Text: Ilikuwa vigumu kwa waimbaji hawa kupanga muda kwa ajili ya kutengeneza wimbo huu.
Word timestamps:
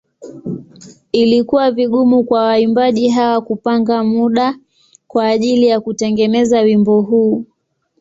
Ilikuwa 1.11 1.71
vigumu 1.71 2.23
kwa 2.23 2.43
waimbaji 2.43 3.09
hawa 3.09 3.41
kupanga 3.41 4.03
muda 4.03 4.57
kwa 5.07 5.27
ajili 5.27 5.67
ya 5.67 5.79
kutengeneza 5.79 6.61
wimbo 6.61 7.01
huu. 7.01 7.45